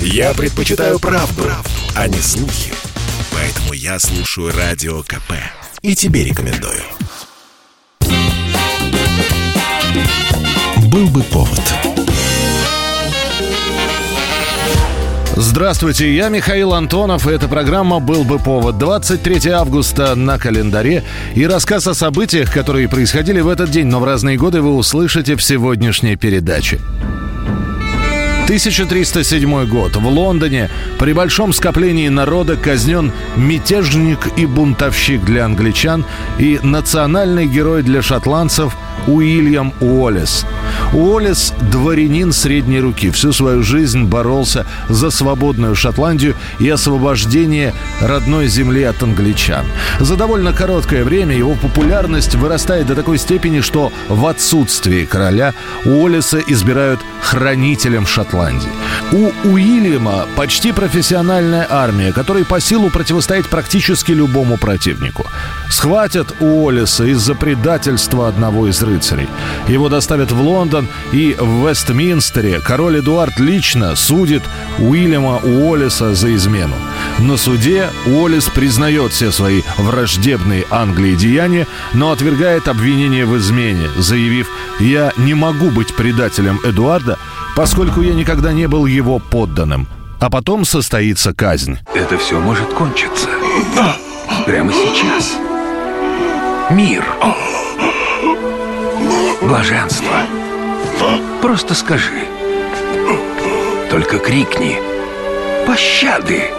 Я 0.00 0.34
предпочитаю 0.34 0.98
правду, 0.98 1.42
правду, 1.42 1.70
а 1.94 2.08
не 2.08 2.18
слухи. 2.18 2.72
Поэтому 3.32 3.72
я 3.72 3.98
слушаю 3.98 4.52
Радио 4.56 5.02
КП. 5.02 5.32
И 5.82 5.94
тебе 5.94 6.24
рекомендую. 6.24 6.82
Был 10.90 11.08
бы 11.08 11.22
повод. 11.24 11.60
Здравствуйте, 15.38 16.14
я 16.14 16.30
Михаил 16.30 16.72
Антонов, 16.72 17.28
и 17.28 17.30
эта 17.30 17.46
программа 17.46 18.00
«Был 18.00 18.24
бы 18.24 18.38
повод». 18.38 18.78
23 18.78 19.50
августа 19.50 20.14
на 20.14 20.38
календаре. 20.38 21.04
И 21.34 21.46
рассказ 21.46 21.86
о 21.86 21.94
событиях, 21.94 22.50
которые 22.50 22.88
происходили 22.88 23.40
в 23.40 23.48
этот 23.48 23.70
день, 23.70 23.86
но 23.86 24.00
в 24.00 24.04
разные 24.04 24.38
годы 24.38 24.62
вы 24.62 24.74
услышите 24.74 25.36
в 25.36 25.42
сегодняшней 25.42 26.16
передаче. 26.16 26.80
1307 28.46 29.66
год. 29.66 29.96
В 29.96 30.06
Лондоне 30.06 30.70
при 31.00 31.12
большом 31.12 31.52
скоплении 31.52 32.08
народа 32.08 32.56
казнен 32.56 33.10
мятежник 33.34 34.28
и 34.36 34.46
бунтовщик 34.46 35.24
для 35.24 35.44
англичан 35.44 36.04
и 36.38 36.60
национальный 36.62 37.48
герой 37.48 37.82
для 37.82 38.02
шотландцев 38.02 38.76
Уильям 39.06 39.72
Уоллес. 39.80 40.46
Уоллес– 40.92 41.52
дворянин 41.72 42.32
средней 42.32 42.80
руки. 42.80 43.10
Всю 43.10 43.32
свою 43.32 43.62
жизнь 43.62 44.04
боролся 44.04 44.66
за 44.88 45.10
свободную 45.10 45.74
Шотландию 45.74 46.34
и 46.58 46.68
освобождение 46.68 47.74
родной 48.00 48.48
земли 48.48 48.82
от 48.82 49.02
англичан. 49.02 49.64
За 50.00 50.16
довольно 50.16 50.52
короткое 50.52 51.04
время 51.04 51.36
его 51.36 51.54
популярность 51.54 52.34
вырастает 52.34 52.86
до 52.86 52.94
такой 52.94 53.18
степени, 53.18 53.60
что 53.60 53.92
в 54.08 54.26
отсутствии 54.26 55.04
короля 55.04 55.54
Уоллеса 55.84 56.40
избирают 56.46 57.00
хранителем 57.20 58.06
Шотландии. 58.06 58.68
У 59.12 59.30
Уильяма 59.48 60.26
почти 60.36 60.72
профессиональная 60.72 61.66
армия, 61.68 62.12
которой 62.12 62.44
по 62.44 62.60
силу 62.60 62.90
противостоять 62.90 63.48
практически 63.48 64.12
любому 64.12 64.56
противнику. 64.56 65.26
Схватят 65.70 66.34
Уоллеса 66.40 67.04
из-за 67.04 67.34
предательства 67.34 68.28
одного 68.28 68.68
из 68.68 68.82
рыцарей. 68.86 69.28
Его 69.68 69.88
доставят 69.88 70.32
в 70.32 70.40
Лондон, 70.40 70.88
и 71.12 71.36
в 71.38 71.68
Вестминстере 71.68 72.60
король 72.60 73.00
Эдуард 73.00 73.38
лично 73.38 73.94
судит 73.96 74.42
Уильяма 74.78 75.38
Уоллеса 75.38 76.14
за 76.14 76.34
измену. 76.34 76.74
На 77.18 77.36
суде 77.36 77.88
Уоллес 78.06 78.48
признает 78.48 79.12
все 79.12 79.30
свои 79.30 79.62
враждебные 79.76 80.64
Англии 80.70 81.14
деяния, 81.14 81.66
но 81.92 82.12
отвергает 82.12 82.68
обвинение 82.68 83.26
в 83.26 83.36
измене, 83.36 83.88
заявив 83.96 84.48
«Я 84.80 85.12
не 85.16 85.34
могу 85.34 85.70
быть 85.70 85.94
предателем 85.94 86.60
Эдуарда, 86.64 87.18
поскольку 87.54 88.00
я 88.00 88.14
никогда 88.14 88.52
не 88.52 88.68
был 88.68 88.86
его 88.86 89.18
подданным». 89.18 89.88
А 90.18 90.30
потом 90.30 90.64
состоится 90.64 91.34
казнь. 91.34 91.78
Это 91.94 92.16
все 92.16 92.40
может 92.40 92.72
кончиться. 92.72 93.28
Прямо 94.46 94.72
сейчас. 94.72 95.36
Мир. 96.70 97.04
Блаженство. 99.42 100.22
Просто 101.42 101.74
скажи. 101.74 102.26
Только 103.90 104.18
крикни. 104.18 104.78
Пощады. 105.66 106.50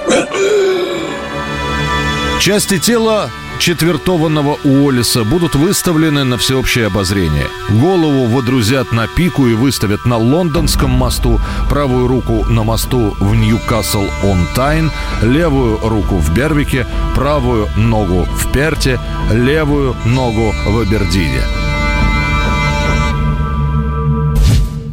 Части 2.40 2.78
тела 2.78 3.30
четвертованного 3.60 4.58
Уоллиса 4.64 5.24
будут 5.24 5.56
выставлены 5.56 6.24
на 6.24 6.38
всеобщее 6.38 6.88
обозрение. 6.88 7.48
Голову 7.70 8.26
водрузят 8.28 8.92
на 8.92 9.08
пику 9.08 9.48
и 9.48 9.54
выставят 9.54 10.06
на 10.06 10.18
Лондонском 10.18 10.92
мосту, 10.92 11.42
правую 11.70 12.08
руку 12.08 12.46
на 12.46 12.64
мосту 12.64 13.16
в 13.20 13.36
Ньюкасл-он-Тайн, 13.36 14.92
левую 15.24 15.80
руку 15.80 16.18
в 16.18 16.34
Бервике, 16.34 16.86
правую 17.16 17.68
ногу 17.76 18.26
в 18.26 18.52
Перте, 18.52 19.00
левую 19.32 19.96
ногу 20.06 20.54
в 20.68 20.80
Абердине. 20.80 21.67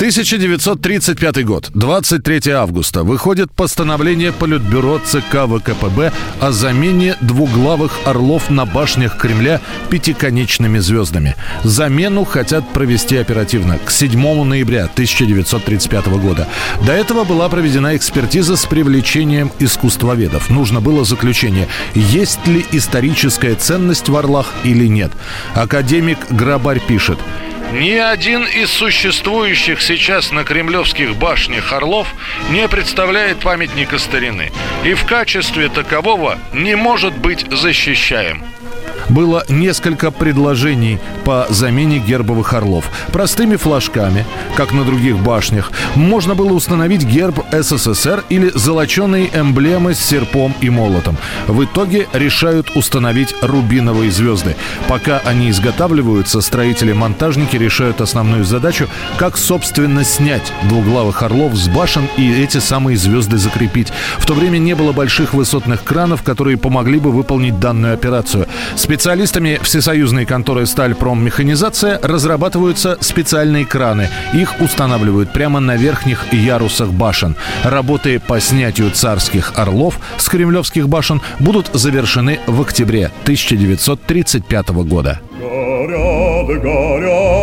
1935 0.05 1.47
год, 1.47 1.71
23 1.73 2.53
августа, 2.53 3.05
выходит 3.05 3.51
постановление 3.51 4.33
Политбюро 4.33 4.99
ЦК 4.99 5.47
ВКПБ 5.49 6.13
о 6.41 6.53
замене 6.53 7.17
двуглавых 7.23 8.01
орлов 8.05 8.51
на 8.51 8.67
башнях 8.67 9.17
Кремля 9.17 9.63
пятиконечными 9.89 10.79
звездами. 10.79 11.37
Замену 11.63 12.25
хотят 12.25 12.71
провести 12.75 13.17
оперативно, 13.17 13.79
к 13.79 13.91
7 13.91 14.45
ноября 14.45 14.85
1935 14.85 16.07
года. 16.21 16.49
До 16.87 16.93
этого 16.93 17.25
была 17.25 17.49
проведена 17.49 17.97
экспертиза 17.97 18.59
с 18.59 18.67
привлечением 18.67 19.53
искусствоведов. 19.59 20.51
Нужно 20.51 20.83
было 20.83 21.07
заключение, 21.07 21.67
есть 21.95 22.47
ли 22.47 22.63
историческая 22.73 23.55
ценность 23.55 24.11
в 24.11 24.17
орлах 24.17 24.53
или 24.65 24.87
нет. 24.87 25.13
Академик 25.55 26.19
Грабарь 26.29 26.81
пишет– 26.87 27.19
ни 27.75 27.97
один 27.97 28.45
из 28.45 28.71
существующих 28.71 29.83
сейчас 29.83 30.31
на 30.31 30.45
кремлевских 30.45 31.17
башнях 31.17 31.73
орлов 31.73 32.07
не 32.51 32.69
представляет 32.69 33.41
памятника 33.41 33.99
старины 33.99 34.53
и 34.85 34.95
в 34.95 35.05
качестве 35.05 35.69
такового 35.69 36.39
не 36.53 36.77
может 36.77 37.19
быть 37.19 37.45
защищаем 37.51 38.45
было 39.09 39.45
несколько 39.49 40.11
предложений 40.11 40.99
по 41.25 41.47
замене 41.51 41.99
гербовых 41.99 42.53
орлов. 42.53 42.91
Простыми 43.13 43.57
флажками, 43.57 44.25
как 44.57 44.73
на 44.73 44.85
других 44.85 45.19
башнях, 45.19 45.71
можно 45.95 46.35
было 46.35 46.53
установить 46.53 47.05
герб 47.05 47.41
СССР 47.53 48.25
или 48.29 48.51
золоченые 48.55 49.31
эмблемы 49.35 49.95
с 49.95 50.01
серпом 50.01 50.55
и 50.61 50.71
молотом. 50.71 51.17
В 51.47 51.65
итоге 51.65 52.07
решают 52.13 52.71
установить 52.75 53.35
рубиновые 53.43 54.11
звезды. 54.11 54.57
Пока 54.89 55.19
они 55.25 55.51
изготавливаются, 55.51 56.41
строители-монтажники 56.41 57.57
решают 57.57 58.01
основную 58.01 58.45
задачу, 58.45 58.89
как, 59.17 59.37
собственно, 59.37 60.05
снять 60.05 60.53
двуглавых 60.65 61.23
орлов 61.23 61.55
с 61.55 61.69
башен 61.69 62.09
и 62.17 62.33
эти 62.43 62.59
самые 62.59 62.97
звезды 62.97 63.39
закрепить. 63.39 63.93
В 64.19 64.27
то 64.27 64.35
время 64.35 64.59
не 64.59 64.75
было 64.75 64.93
больших 64.93 65.35
высотных 65.35 65.85
кранов, 65.85 66.23
которые 66.23 66.57
помогли 66.57 66.99
бы 66.99 67.11
выполнить 67.11 67.59
данную 67.59 67.95
операцию. 67.95 68.47
Специалистами 68.95 69.59
всесоюзной 69.61 70.25
конторы 70.25 70.67
«Стальпроммеханизация» 70.67 71.99
разрабатываются 72.01 72.97
специальные 73.01 73.67
краны. 73.67 74.09
Их 74.33 74.61
устанавливают 74.61 75.33
прямо 75.33 75.59
на 75.59 75.75
верхних 75.75 76.33
ярусах 76.33 76.91
башен. 76.91 77.35
Работы 77.65 78.21
по 78.21 78.39
снятию 78.39 78.93
царских 78.93 79.55
орлов 79.57 79.99
с 80.17 80.29
кремлевских 80.29 80.89
башен 80.89 81.21
будут 81.41 81.71
завершены 81.73 82.39
в 82.47 82.61
октябре 82.61 83.07
1935 83.25 84.69
года. 84.69 85.19
Горят, 85.41 86.63
горят, 86.63 87.35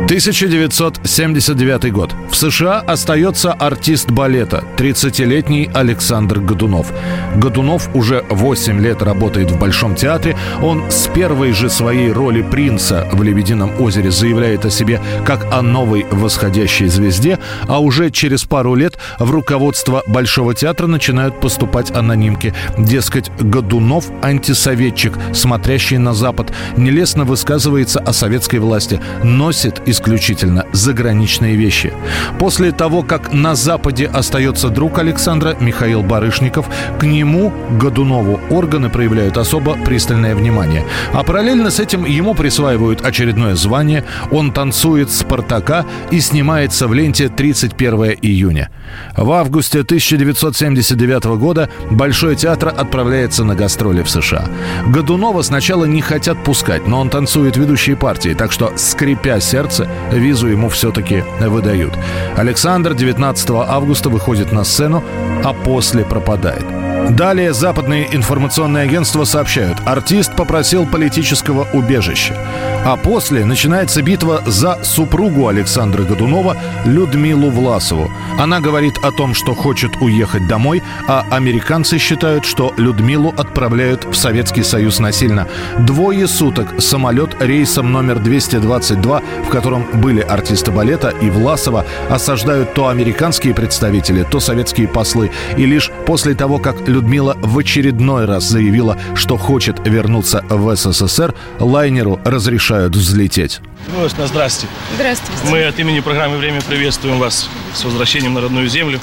1979 0.06 1.94
год. 1.94 2.10
В 2.36 2.38
США 2.38 2.82
остается 2.82 3.54
артист 3.54 4.12
балета, 4.12 4.62
30-летний 4.76 5.70
Александр 5.74 6.40
Годунов. 6.40 6.92
Годунов 7.38 7.90
уже 7.96 8.26
8 8.30 8.78
лет 8.82 9.02
работает 9.02 9.52
в 9.52 9.58
Большом 9.58 9.96
театре. 9.96 10.36
Он 10.62 10.92
с 10.92 11.08
первой 11.08 11.54
же 11.54 11.70
своей 11.70 12.12
роли 12.12 12.42
принца 12.42 13.08
в 13.14 13.24
«Лебедином 13.24 13.82
озере» 13.82 14.12
заявляет 14.12 14.66
о 14.66 14.70
себе 14.70 15.00
как 15.26 15.48
о 15.54 15.62
новой 15.62 16.06
восходящей 16.12 16.90
звезде, 16.90 17.40
а 17.70 17.80
уже 17.80 18.12
через 18.12 18.44
пару 18.44 18.76
лет 18.76 18.98
в 19.18 19.32
руководство 19.32 20.04
Большого 20.06 20.54
театра 20.54 20.88
начинают 20.88 21.40
поступать 21.40 21.92
анонимки. 21.96 22.54
Дескать, 22.78 23.32
Годунов– 23.40 24.08
антисоветчик, 24.22 25.14
смотрящий 25.34 26.00
на 26.00 26.14
Запад, 26.14 26.52
нелестно 26.76 27.24
высказывается 27.24 28.02
о 28.02 28.12
советской 28.12 28.58
власти, 28.58 29.00
носит 29.24 29.82
исключительно 29.86 30.66
заграничные 30.74 31.56
вещи. 31.56 31.94
После 32.40 32.72
того, 32.72 33.04
как 33.04 33.34
на 33.34 33.56
Западе 33.56 34.08
остается 34.08 34.70
друг 34.70 35.00
Александра, 35.00 35.56
Михаил 35.60 36.04
Барышников, 36.04 36.68
к 37.00 37.04
нему, 37.04 37.54
Годунову, 37.80 38.40
органы 38.50 38.90
проявляют 38.90 39.38
особо 39.38 39.74
пристальное 39.74 40.36
внимание. 40.36 40.86
А 41.14 41.24
параллельно 41.24 41.72
с 41.72 41.80
этим 41.80 42.06
ему 42.06 42.34
присваивают 42.34 43.06
очередное 43.06 43.56
звание, 43.56 44.04
он 44.32 44.52
танцует 44.52 45.12
«Спартака» 45.12 45.86
и 46.12 46.20
снимается 46.20 46.88
в 46.88 46.94
ленте 46.94 47.30
31 47.30 48.18
июня. 48.22 48.70
В 49.16 49.32
августе 49.32 49.80
1979 49.82 51.26
года 51.38 51.70
Большой 51.92 52.36
театр 52.36 52.74
отправляется 52.76 53.44
на 53.44 53.56
гастроли 53.56 54.02
в 54.02 54.10
США. 54.10 54.48
Годунова 54.88 55.42
сначала 55.42 55.86
не 55.86 56.02
хотят 56.02 56.44
пускать, 56.44 56.88
но 56.88 57.00
он 57.00 57.10
танцует 57.10 57.58
ведущие 57.58 57.96
партии, 57.96 58.36
так 58.38 58.52
что, 58.52 58.74
скрипя 58.76 59.40
сердце, 59.40 59.88
визу 60.12 60.48
ему 60.48 60.70
все-таки 60.70 61.24
выдают. 61.40 61.94
Александр 62.38 62.94
19 62.94 63.50
августа 63.52 64.10
выходит 64.10 64.52
на 64.52 64.64
сцену, 64.64 65.04
а 65.44 65.54
после 65.54 66.04
пропадает. 66.04 66.85
Далее 67.10 67.54
западные 67.54 68.14
информационные 68.16 68.84
агентства 68.84 69.26
сообщают, 69.26 69.78
артист 69.86 70.36
попросил 70.36 70.88
политического 70.88 71.68
убежища. 71.72 72.36
А 72.84 72.98
после 72.98 73.46
начинается 73.46 74.02
битва 74.02 74.42
за 74.46 74.84
супругу 74.84 75.48
Александра 75.48 76.04
Годунова 76.04 76.58
Людмилу 76.84 77.52
Власову. 77.52 78.12
Она 78.40 78.60
говорит 78.60 78.98
о 79.04 79.12
том, 79.12 79.34
что 79.34 79.54
хочет 79.54 79.96
уехать 80.02 80.48
домой, 80.48 80.82
а 81.08 81.26
американцы 81.30 82.00
считают, 82.00 82.44
что 82.44 82.74
Людмилу 82.78 83.34
отправляют 83.38 84.06
в 84.06 84.16
Советский 84.16 84.64
Союз 84.64 85.00
насильно. 85.00 85.48
Двое 85.80 86.28
суток 86.28 86.82
самолет 86.82 87.36
рейсом 87.40 87.92
номер 87.92 88.20
222, 88.20 89.22
в 89.46 89.50
котором 89.50 89.86
были 89.94 90.22
артисты 90.22 90.72
балета 90.72 91.10
и 91.10 91.30
Власова, 91.30 91.86
осаждают 92.10 92.74
то 92.74 92.88
американские 92.88 93.54
представители, 93.54 94.24
то 94.24 94.40
советские 94.40 94.88
послы. 94.88 95.32
И 95.56 95.66
лишь 95.66 95.92
после 96.06 96.34
того, 96.34 96.58
как 96.58 96.88
Людмила 96.96 97.36
в 97.42 97.58
очередной 97.60 98.24
раз 98.24 98.46
заявила, 98.46 98.98
что 99.16 99.36
хочет 99.36 99.86
вернуться 99.86 100.46
в 100.50 100.74
СССР, 100.78 101.36
лайнеру 101.60 102.22
разрешают 102.24 102.96
взлететь. 102.96 103.60
Ну, 103.94 104.08
здравствуйте. 104.26 104.74
Здравствуйте. 104.96 105.42
Мы 105.50 105.66
от 105.66 105.78
имени 105.78 106.00
программы 106.00 106.38
«Время» 106.38 106.62
приветствуем 106.62 107.20
вас 107.20 107.50
с 107.74 107.84
возвращением 107.84 108.34
на 108.36 108.40
родную 108.40 108.70
землю. 108.70 109.02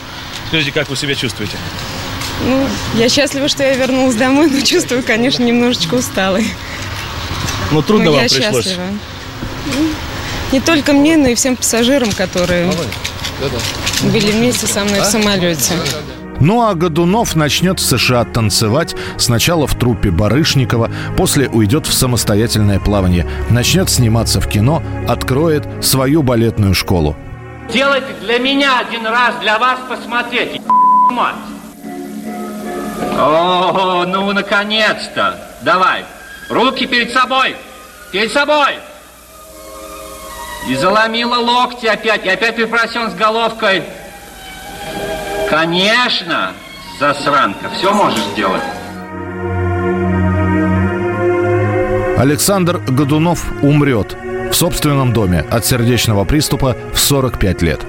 Скажите, 0.49 0.73
как 0.73 0.89
вы 0.89 0.97
себя 0.97 1.15
чувствуете? 1.15 1.59
Ну, 2.47 2.67
я 2.95 3.11
счастлива, 3.11 3.47
что 3.47 3.63
я 3.63 3.75
вернулась 3.75 4.15
домой, 4.15 4.49
но 4.51 4.63
чувствую, 4.63 5.03
конечно, 5.03 5.43
немножечко 5.43 5.97
усталой. 5.97 6.47
Ну, 7.73 7.83
трудно 7.83 8.07
но 8.07 8.13
вам 8.13 8.23
я 8.23 8.29
пришлось. 8.31 8.65
счастлива. 8.65 8.85
Ну, 9.67 9.89
Не 10.53 10.61
только 10.61 10.95
мне, 10.95 11.19
но 11.19 11.29
и 11.29 11.35
всем 11.35 11.57
пассажирам, 11.57 12.11
которые 12.13 12.73
были 14.03 14.33
вместе 14.33 14.67
со 14.67 14.83
мной 14.83 15.01
в 15.01 15.05
самолете. 15.05 15.75
Ну 16.43 16.69
а 16.69 16.75
Годунов 16.75 17.37
начнет 17.37 17.79
в 17.79 17.85
США 17.85 18.25
танцевать 18.25 18.97
сначала 19.17 19.69
в 19.69 19.77
труппе 19.77 20.11
Барышникова, 20.11 20.91
после 21.17 21.49
уйдет 21.49 21.87
в 21.87 21.93
самостоятельное 21.93 22.81
плавание, 22.81 23.29
начнет 23.49 23.89
сниматься 23.89 24.41
в 24.41 24.49
кино, 24.49 24.83
откроет 25.09 25.65
свою 25.85 26.25
балетную 26.25 26.75
школу. 26.75 27.15
Делайте 27.73 28.09
для 28.23 28.41
меня 28.41 28.81
один 28.81 29.07
раз, 29.07 29.37
для 29.41 29.57
вас 29.61 29.79
посмотреть. 29.89 30.61
Мать. 31.13 31.37
О, 33.21 34.05
ну 34.05 34.33
наконец-то. 34.33 35.39
Давай. 35.63 36.05
Руки 36.51 36.87
перед 36.87 37.13
собой. 37.13 37.55
Перед 38.11 38.33
собой. 38.33 38.81
И 40.69 40.75
заломила 40.75 41.37
локти 41.37 41.87
опять. 41.87 42.27
И 42.27 42.29
опять 42.29 42.57
припрасен 42.57 43.13
с 43.13 43.15
головкой. 43.15 43.85
Конечно, 45.53 46.55
засранка. 46.99 47.69
Все 47.77 47.93
можешь 47.93 48.25
сделать. 48.33 48.63
Александр 52.17 52.79
Годунов 52.79 53.45
умрет 53.61 54.17
в 54.51 54.55
собственном 54.55 55.13
доме 55.13 55.45
от 55.51 55.67
сердечного 55.67 56.25
приступа 56.25 56.75
в 56.95 56.99
45 56.99 57.61
лет. 57.61 57.81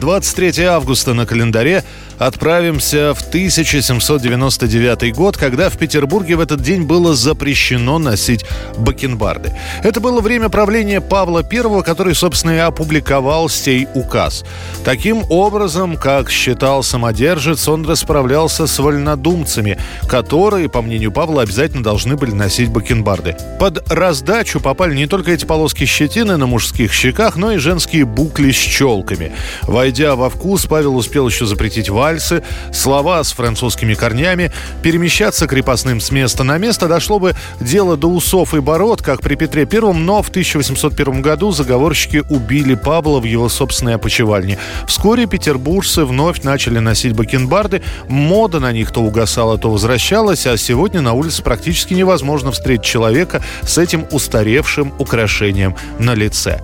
23 0.00 0.64
августа 0.64 1.12
на 1.12 1.26
календаре 1.26 1.84
отправимся 2.20 3.14
в 3.14 3.22
1799 3.22 5.14
год, 5.14 5.38
когда 5.38 5.70
в 5.70 5.78
Петербурге 5.78 6.36
в 6.36 6.40
этот 6.40 6.60
день 6.60 6.82
было 6.82 7.14
запрещено 7.14 7.98
носить 7.98 8.44
бакенбарды. 8.76 9.56
Это 9.82 10.00
было 10.00 10.20
время 10.20 10.50
правления 10.50 11.00
Павла 11.00 11.42
I, 11.50 11.82
который, 11.82 12.14
собственно, 12.14 12.52
и 12.52 12.58
опубликовал 12.58 13.48
сей 13.48 13.88
указ. 13.94 14.44
Таким 14.84 15.24
образом, 15.30 15.96
как 15.96 16.30
считал 16.30 16.82
самодержец, 16.82 17.66
он 17.68 17.86
расправлялся 17.86 18.66
с 18.66 18.78
вольнодумцами, 18.78 19.78
которые, 20.06 20.68
по 20.68 20.82
мнению 20.82 21.12
Павла, 21.12 21.42
обязательно 21.42 21.82
должны 21.82 22.16
были 22.16 22.32
носить 22.32 22.68
бакенбарды. 22.68 23.34
Под 23.58 23.90
раздачу 23.90 24.60
попали 24.60 24.94
не 24.94 25.06
только 25.06 25.32
эти 25.32 25.46
полоски 25.46 25.86
щетины 25.86 26.36
на 26.36 26.46
мужских 26.46 26.92
щеках, 26.92 27.36
но 27.36 27.52
и 27.52 27.56
женские 27.56 28.04
букли 28.04 28.50
с 28.50 28.56
челками. 28.56 29.32
Войдя 29.62 30.16
во 30.16 30.28
вкус, 30.28 30.66
Павел 30.66 30.96
успел 30.96 31.26
еще 31.26 31.46
запретить 31.46 31.88
вальсы, 32.10 32.42
слова 32.72 33.22
с 33.22 33.32
французскими 33.32 33.94
корнями. 33.94 34.50
Перемещаться 34.82 35.46
крепостным 35.46 36.00
с 36.00 36.10
места 36.10 36.42
на 36.42 36.58
место 36.58 36.88
дошло 36.88 37.20
бы 37.20 37.34
дело 37.60 37.96
до 37.96 38.08
усов 38.08 38.52
и 38.54 38.60
бород, 38.60 39.00
как 39.00 39.20
при 39.20 39.36
Петре 39.36 39.64
Первом, 39.64 40.04
но 40.04 40.20
в 40.20 40.28
1801 40.28 41.22
году 41.22 41.52
заговорщики 41.52 42.24
убили 42.28 42.74
Павла 42.74 43.20
в 43.20 43.24
его 43.24 43.48
собственной 43.48 43.94
опочивальне. 43.94 44.58
Вскоре 44.88 45.26
петербуржцы 45.26 46.04
вновь 46.04 46.42
начали 46.42 46.80
носить 46.80 47.12
бакенбарды. 47.12 47.80
Мода 48.08 48.58
на 48.58 48.72
них 48.72 48.90
то 48.90 49.00
угасала, 49.00 49.56
то 49.56 49.70
возвращалась, 49.70 50.46
а 50.46 50.56
сегодня 50.56 51.00
на 51.00 51.12
улице 51.12 51.44
практически 51.44 51.94
невозможно 51.94 52.50
встретить 52.50 52.84
человека 52.84 53.40
с 53.62 53.78
этим 53.78 54.06
устаревшим 54.10 54.92
украшением 54.98 55.76
на 56.00 56.14
лице. 56.14 56.60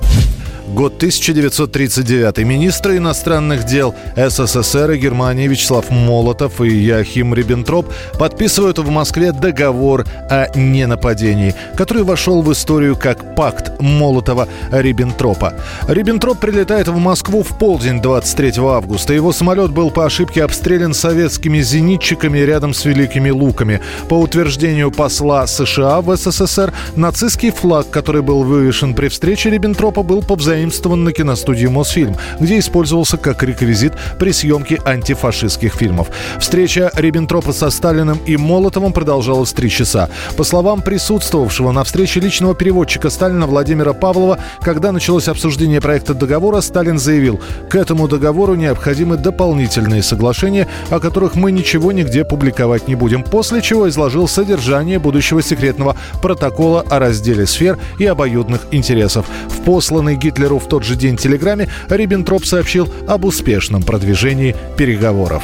Год 0.68 0.96
1939. 0.96 2.38
Министры 2.38 2.96
иностранных 2.96 3.64
дел 3.66 3.94
СССР 4.16 4.90
и 4.92 4.98
Германии 4.98 5.46
Вячеслав 5.46 5.90
Молотов 5.90 6.60
и 6.60 6.68
Яхим 6.68 7.34
Риббентроп 7.34 7.86
подписывают 8.18 8.78
в 8.78 8.90
Москве 8.90 9.30
договор 9.30 10.04
о 10.28 10.48
ненападении, 10.56 11.54
который 11.76 12.02
вошел 12.02 12.42
в 12.42 12.52
историю 12.52 12.96
как 12.96 13.36
пакт 13.36 13.80
Молотова-Риббентропа. 13.80 15.54
Риббентроп 15.86 16.40
прилетает 16.40 16.88
в 16.88 16.98
Москву 16.98 17.44
в 17.44 17.56
полдень 17.58 18.02
23 18.02 18.54
августа. 18.58 19.14
Его 19.14 19.32
самолет 19.32 19.70
был 19.70 19.90
по 19.90 20.04
ошибке 20.04 20.42
обстрелян 20.42 20.94
советскими 20.94 21.60
зенитчиками 21.60 22.38
рядом 22.38 22.74
с 22.74 22.84
Великими 22.84 23.30
Луками. 23.30 23.80
По 24.08 24.14
утверждению 24.14 24.90
посла 24.90 25.46
США 25.46 26.00
в 26.00 26.14
СССР, 26.16 26.72
нацистский 26.96 27.52
флаг, 27.52 27.88
который 27.90 28.22
был 28.22 28.42
вывешен 28.42 28.94
при 28.94 29.08
встрече 29.08 29.50
Риббентропа, 29.50 30.02
был 30.02 30.22
повзаимствован 30.56 31.04
на 31.04 31.12
киностудии 31.12 31.66
«Мосфильм», 31.66 32.16
где 32.40 32.58
использовался 32.58 33.18
как 33.18 33.42
реквизит 33.42 33.92
при 34.18 34.32
съемке 34.32 34.80
антифашистских 34.84 35.74
фильмов. 35.74 36.08
Встреча 36.40 36.90
Риббентропа 36.94 37.52
со 37.52 37.68
Сталиным 37.68 38.18
и 38.26 38.38
Молотовым 38.38 38.92
продолжалась 38.92 39.52
три 39.52 39.68
часа. 39.68 40.08
По 40.36 40.44
словам 40.44 40.80
присутствовавшего 40.80 41.72
на 41.72 41.84
встрече 41.84 42.20
личного 42.20 42.54
переводчика 42.54 43.10
Сталина 43.10 43.46
Владимира 43.46 43.92
Павлова, 43.92 44.38
когда 44.62 44.92
началось 44.92 45.28
обсуждение 45.28 45.80
проекта 45.80 46.14
договора, 46.14 46.62
Сталин 46.62 46.98
заявил, 46.98 47.38
к 47.68 47.74
этому 47.74 48.08
договору 48.08 48.54
необходимы 48.54 49.18
дополнительные 49.18 50.02
соглашения, 50.02 50.66
о 50.90 51.00
которых 51.00 51.34
мы 51.34 51.52
ничего 51.52 51.92
нигде 51.92 52.24
публиковать 52.24 52.88
не 52.88 52.94
будем, 52.94 53.22
после 53.22 53.60
чего 53.60 53.88
изложил 53.88 54.26
содержание 54.26 54.98
будущего 54.98 55.42
секретного 55.42 55.96
протокола 56.22 56.82
о 56.88 56.98
разделе 56.98 57.46
сфер 57.46 57.78
и 57.98 58.06
обоюдных 58.06 58.66
интересов. 58.70 59.26
В 59.48 59.62
посланной 59.62 60.16
Гитлеру 60.46 60.60
в 60.60 60.68
тот 60.68 60.84
же 60.84 60.94
день 60.94 61.16
телеграмме 61.16 61.68
Риббентроп 61.88 62.44
сообщил 62.44 62.88
об 63.08 63.24
успешном 63.24 63.82
продвижении 63.82 64.54
переговоров. 64.76 65.42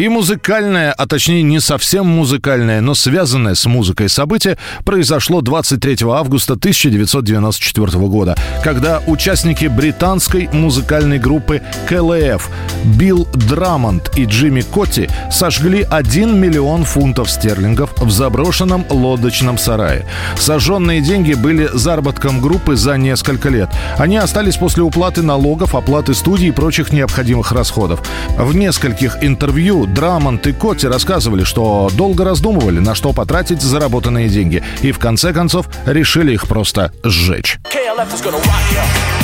И 0.00 0.08
музыкальное, 0.08 0.92
а 0.92 1.06
точнее 1.06 1.42
не 1.42 1.60
совсем 1.60 2.06
музыкальное, 2.06 2.80
но 2.80 2.94
связанное 2.94 3.54
с 3.54 3.66
музыкой 3.66 4.08
событие 4.08 4.56
произошло 4.86 5.42
23 5.42 5.98
августа 6.10 6.54
1994 6.54 7.98
года, 8.08 8.34
когда 8.64 9.02
участники 9.06 9.66
британской 9.66 10.48
музыкальной 10.54 11.18
группы 11.18 11.60
КЛФ 11.86 12.48
Билл 12.96 13.28
Драмонд 13.34 14.10
и 14.16 14.24
Джимми 14.24 14.62
Котти 14.62 15.10
сожгли 15.30 15.86
1 15.90 16.34
миллион 16.34 16.84
фунтов 16.84 17.30
стерлингов 17.30 17.92
в 17.98 18.10
заброшенном 18.10 18.86
лодочном 18.88 19.58
сарае. 19.58 20.06
Сожженные 20.38 21.02
деньги 21.02 21.34
были 21.34 21.68
заработком 21.74 22.40
группы 22.40 22.74
за 22.74 22.96
несколько 22.96 23.50
лет. 23.50 23.68
Они 23.98 24.16
остались 24.16 24.56
после 24.56 24.82
уплаты 24.82 25.20
налогов, 25.20 25.74
оплаты 25.74 26.14
студии 26.14 26.46
и 26.46 26.52
прочих 26.52 26.90
необходимых 26.90 27.52
расходов. 27.52 28.00
В 28.38 28.56
нескольких 28.56 29.22
интервью 29.22 29.88
Драмонт 29.94 30.46
и 30.46 30.52
Котти 30.52 30.86
рассказывали, 30.86 31.44
что 31.44 31.90
долго 31.94 32.24
раздумывали, 32.24 32.78
на 32.78 32.94
что 32.94 33.12
потратить 33.12 33.62
заработанные 33.62 34.28
деньги. 34.28 34.62
И 34.82 34.92
в 34.92 34.98
конце 34.98 35.32
концов 35.32 35.68
решили 35.86 36.32
их 36.32 36.48
просто 36.48 36.92
сжечь. 37.04 37.58
KLF 37.64 38.12
is 38.12 38.22
gonna 38.22 38.38
rock 38.38 38.72
you. 38.72 39.19